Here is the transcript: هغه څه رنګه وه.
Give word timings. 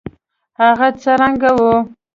هغه 0.59 0.87
څه 1.01 1.11
رنګه 1.21 1.51
وه. 1.59 1.73